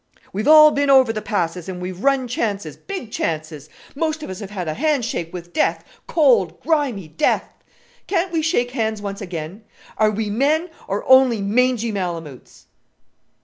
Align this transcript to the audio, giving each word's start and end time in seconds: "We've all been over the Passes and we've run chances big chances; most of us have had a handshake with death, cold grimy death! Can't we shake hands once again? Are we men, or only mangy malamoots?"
"We've 0.33 0.47
all 0.47 0.71
been 0.71 0.89
over 0.89 1.13
the 1.13 1.21
Passes 1.21 1.69
and 1.69 1.79
we've 1.79 2.03
run 2.03 2.27
chances 2.27 2.75
big 2.75 3.11
chances; 3.11 3.69
most 3.93 4.23
of 4.23 4.31
us 4.31 4.39
have 4.39 4.49
had 4.49 4.67
a 4.67 4.73
handshake 4.73 5.31
with 5.31 5.53
death, 5.53 5.83
cold 6.07 6.59
grimy 6.61 7.07
death! 7.07 7.53
Can't 8.07 8.31
we 8.31 8.41
shake 8.41 8.71
hands 8.71 8.99
once 8.99 9.21
again? 9.21 9.63
Are 9.99 10.09
we 10.09 10.31
men, 10.31 10.71
or 10.87 11.07
only 11.07 11.39
mangy 11.39 11.91
malamoots?" 11.91 12.65